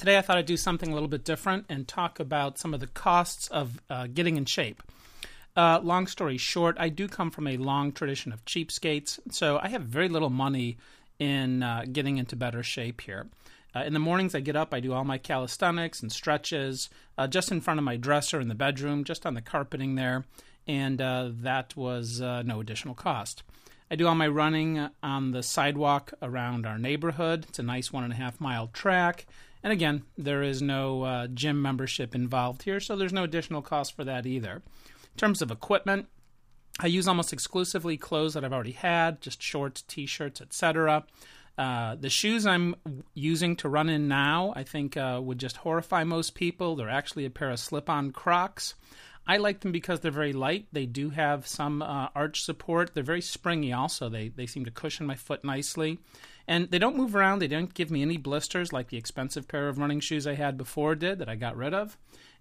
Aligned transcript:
Today, 0.00 0.16
I 0.16 0.22
thought 0.22 0.38
I'd 0.38 0.46
do 0.46 0.56
something 0.56 0.88
a 0.88 0.94
little 0.94 1.10
bit 1.10 1.26
different 1.26 1.66
and 1.68 1.86
talk 1.86 2.20
about 2.20 2.58
some 2.58 2.72
of 2.72 2.80
the 2.80 2.86
costs 2.86 3.48
of 3.48 3.82
uh, 3.90 4.06
getting 4.06 4.38
in 4.38 4.46
shape. 4.46 4.82
Uh, 5.54 5.78
long 5.82 6.06
story 6.06 6.38
short, 6.38 6.78
I 6.80 6.88
do 6.88 7.06
come 7.06 7.30
from 7.30 7.46
a 7.46 7.58
long 7.58 7.92
tradition 7.92 8.32
of 8.32 8.42
cheapskates, 8.46 9.18
so 9.30 9.60
I 9.62 9.68
have 9.68 9.82
very 9.82 10.08
little 10.08 10.30
money 10.30 10.78
in 11.18 11.62
uh, 11.62 11.84
getting 11.92 12.16
into 12.16 12.34
better 12.34 12.62
shape 12.62 13.02
here. 13.02 13.28
Uh, 13.76 13.80
in 13.80 13.92
the 13.92 13.98
mornings, 13.98 14.34
I 14.34 14.40
get 14.40 14.56
up, 14.56 14.72
I 14.72 14.80
do 14.80 14.94
all 14.94 15.04
my 15.04 15.18
calisthenics 15.18 16.00
and 16.00 16.10
stretches 16.10 16.88
uh, 17.18 17.26
just 17.26 17.52
in 17.52 17.60
front 17.60 17.76
of 17.76 17.84
my 17.84 17.98
dresser 17.98 18.40
in 18.40 18.48
the 18.48 18.54
bedroom, 18.54 19.04
just 19.04 19.26
on 19.26 19.34
the 19.34 19.42
carpeting 19.42 19.96
there, 19.96 20.24
and 20.66 20.98
uh, 21.02 21.28
that 21.42 21.76
was 21.76 22.22
uh, 22.22 22.40
no 22.40 22.60
additional 22.60 22.94
cost. 22.94 23.42
I 23.90 23.96
do 23.96 24.06
all 24.06 24.14
my 24.14 24.28
running 24.28 24.88
on 25.02 25.32
the 25.32 25.42
sidewalk 25.42 26.14
around 26.22 26.64
our 26.64 26.78
neighborhood. 26.78 27.44
It's 27.50 27.58
a 27.58 27.62
nice 27.62 27.92
one 27.92 28.04
and 28.04 28.14
a 28.14 28.16
half 28.16 28.40
mile 28.40 28.68
track. 28.68 29.26
And 29.62 29.72
again, 29.72 30.02
there 30.16 30.42
is 30.42 30.62
no 30.62 31.02
uh, 31.02 31.26
gym 31.26 31.60
membership 31.60 32.14
involved 32.14 32.62
here, 32.62 32.80
so 32.80 32.96
there's 32.96 33.12
no 33.12 33.24
additional 33.24 33.62
cost 33.62 33.94
for 33.94 34.04
that 34.04 34.26
either. 34.26 34.54
In 34.54 35.16
terms 35.16 35.42
of 35.42 35.50
equipment, 35.50 36.06
I 36.78 36.86
use 36.86 37.06
almost 37.06 37.32
exclusively 37.32 37.96
clothes 37.96 38.34
that 38.34 38.44
I've 38.44 38.52
already 38.52 38.72
had, 38.72 39.20
just 39.20 39.42
shorts, 39.42 39.82
t 39.82 40.06
shirts, 40.06 40.40
etc. 40.40 41.04
Uh, 41.58 41.94
the 41.96 42.08
shoes 42.08 42.46
I'm 42.46 42.74
using 43.12 43.54
to 43.56 43.68
run 43.68 43.90
in 43.90 44.08
now, 44.08 44.54
I 44.56 44.62
think, 44.62 44.96
uh, 44.96 45.20
would 45.22 45.38
just 45.38 45.58
horrify 45.58 46.04
most 46.04 46.34
people. 46.34 46.74
They're 46.74 46.88
actually 46.88 47.26
a 47.26 47.30
pair 47.30 47.50
of 47.50 47.58
slip 47.58 47.90
on 47.90 48.12
Crocs. 48.12 48.74
I 49.26 49.36
like 49.36 49.60
them 49.60 49.72
because 49.72 50.00
they're 50.00 50.10
very 50.10 50.32
light. 50.32 50.66
They 50.72 50.86
do 50.86 51.10
have 51.10 51.46
some 51.46 51.82
uh, 51.82 52.08
arch 52.14 52.42
support. 52.42 52.94
They're 52.94 53.02
very 53.02 53.20
springy 53.20 53.72
also. 53.72 54.08
They, 54.08 54.28
they 54.28 54.46
seem 54.46 54.64
to 54.64 54.70
cushion 54.70 55.06
my 55.06 55.14
foot 55.14 55.44
nicely. 55.44 55.98
And 56.48 56.70
they 56.70 56.78
don't 56.78 56.96
move 56.96 57.14
around. 57.14 57.38
They 57.38 57.46
don't 57.46 57.72
give 57.72 57.90
me 57.90 58.02
any 58.02 58.16
blisters 58.16 58.72
like 58.72 58.88
the 58.88 58.96
expensive 58.96 59.46
pair 59.46 59.68
of 59.68 59.78
running 59.78 60.00
shoes 60.00 60.26
I 60.26 60.34
had 60.34 60.58
before 60.58 60.94
did 60.96 61.18
that 61.20 61.28
I 61.28 61.36
got 61.36 61.56
rid 61.56 61.74
of. 61.74 61.96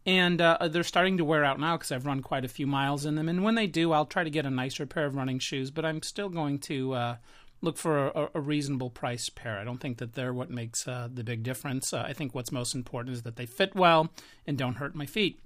And 0.06 0.42
uh, 0.42 0.68
they're 0.70 0.84
starting 0.84 1.18
to 1.18 1.26
wear 1.26 1.44
out 1.44 1.60
now 1.60 1.78
because 1.78 1.92
I've 1.92 2.06
run 2.06 2.22
quite 2.22 2.46
a 2.46 2.50
few 2.50 2.66
miles 2.66 3.06
in 3.06 3.16
them. 3.16 3.30
And 3.30 3.44
when 3.44 3.56
they 3.56 3.68
do, 3.68 3.92
I'll 3.92 4.06
try 4.06 4.24
to 4.24 4.30
get 4.30 4.46
a 4.46 4.50
nicer 4.50 4.86
pair 4.86 5.06
of 5.06 5.16
running 5.16 5.40
shoes, 5.40 5.70
but 5.70 5.86
I'm 5.86 6.02
still 6.02 6.30
going 6.30 6.60
to 6.60 6.94
uh, 6.94 7.16
look 7.62 7.78
for 7.78 8.08
a, 8.08 8.30
a, 8.34 8.40
reasonable 8.40 8.90
price 8.90 9.30
pair. 9.30 9.60
I 9.60 9.64
don't 9.64 9.80
think 9.80 9.98
that 9.98 10.14
they're 10.14 10.34
what 10.34 10.50
makes 10.50 10.88
uh, 10.88 11.10
the 11.14 11.24
big 11.24 11.44
difference. 11.44 11.94
Uh, 11.94 12.06
I 12.08 12.14
think 12.14 12.34
what's 12.34 12.52
most 12.52 12.74
important 12.74 13.14
is 13.16 13.24
that 13.24 13.36
they 13.36 13.46
fit 13.46 13.76
well 13.76 14.10
and 14.48 14.58
don't 14.58 14.76
hurt 14.76 14.96
my 14.96 15.06
feet. 15.06 15.40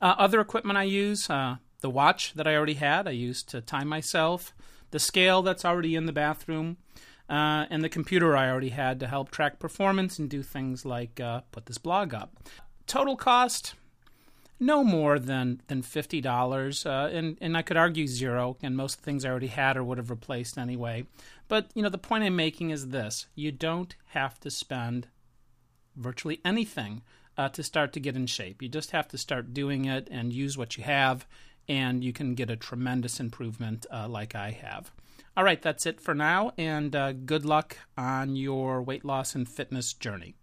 Uh, 0.00 0.14
other 0.18 0.40
equipment 0.40 0.78
I 0.78 0.84
use 0.84 1.28
uh, 1.28 1.56
the 1.80 1.90
watch 1.90 2.32
that 2.34 2.46
I 2.46 2.56
already 2.56 2.74
had, 2.74 3.06
I 3.06 3.12
used 3.12 3.48
to 3.50 3.60
time 3.60 3.88
myself, 3.88 4.54
the 4.90 4.98
scale 4.98 5.42
that's 5.42 5.64
already 5.64 5.94
in 5.94 6.06
the 6.06 6.12
bathroom, 6.12 6.78
uh, 7.28 7.66
and 7.70 7.82
the 7.82 7.88
computer 7.88 8.36
I 8.36 8.50
already 8.50 8.70
had 8.70 9.00
to 9.00 9.06
help 9.06 9.30
track 9.30 9.58
performance 9.58 10.18
and 10.18 10.28
do 10.28 10.42
things 10.42 10.84
like 10.84 11.20
uh, 11.20 11.42
put 11.52 11.66
this 11.66 11.78
blog 11.78 12.14
up. 12.14 12.36
Total 12.86 13.16
cost, 13.16 13.74
no 14.60 14.84
more 14.84 15.18
than 15.18 15.62
than 15.68 15.82
fifty 15.82 16.20
dollars, 16.20 16.86
uh, 16.86 17.10
and 17.12 17.38
and 17.40 17.56
I 17.56 17.62
could 17.62 17.76
argue 17.76 18.06
zero. 18.06 18.56
And 18.62 18.76
most 18.76 18.94
of 18.94 19.00
the 19.00 19.04
things 19.06 19.24
I 19.24 19.30
already 19.30 19.48
had 19.48 19.76
or 19.76 19.84
would 19.84 19.98
have 19.98 20.10
replaced 20.10 20.58
anyway. 20.58 21.06
But 21.48 21.70
you 21.74 21.82
know, 21.82 21.88
the 21.88 21.98
point 21.98 22.24
I'm 22.24 22.36
making 22.36 22.70
is 22.70 22.88
this: 22.88 23.26
you 23.34 23.52
don't 23.52 23.94
have 24.08 24.38
to 24.40 24.50
spend 24.50 25.08
virtually 25.96 26.40
anything 26.44 27.02
uh, 27.36 27.48
to 27.50 27.62
start 27.62 27.92
to 27.92 28.00
get 28.00 28.16
in 28.16 28.26
shape. 28.26 28.62
You 28.62 28.68
just 28.68 28.92
have 28.92 29.08
to 29.08 29.18
start 29.18 29.54
doing 29.54 29.84
it 29.84 30.08
and 30.10 30.32
use 30.32 30.56
what 30.56 30.76
you 30.76 30.84
have, 30.84 31.26
and 31.68 32.04
you 32.04 32.12
can 32.12 32.34
get 32.34 32.50
a 32.50 32.56
tremendous 32.56 33.20
improvement 33.20 33.86
uh, 33.92 34.08
like 34.08 34.34
I 34.34 34.50
have. 34.50 34.90
All 35.36 35.44
right, 35.44 35.60
that's 35.60 35.86
it 35.86 36.00
for 36.00 36.14
now, 36.14 36.52
and 36.56 36.94
uh, 36.94 37.12
good 37.12 37.44
luck 37.44 37.78
on 37.98 38.36
your 38.36 38.82
weight 38.82 39.04
loss 39.04 39.34
and 39.34 39.48
fitness 39.48 39.92
journey. 39.92 40.36